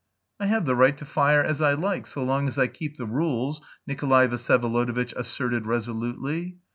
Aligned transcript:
"I 0.39 0.47
have 0.47 0.65
the 0.65 0.75
right 0.75 0.97
to 0.97 1.05
fire 1.05 1.43
as 1.43 1.61
I 1.61 1.73
like 1.73 2.07
so 2.07 2.23
long 2.23 2.47
as 2.47 2.57
I 2.57 2.65
keep 2.65 2.97
the 2.97 3.05
rules," 3.05 3.61
Nikolay 3.85 4.27
Vsyevolodovitch 4.29 5.13
asserted 5.15 5.67
resolutely. 5.67 6.57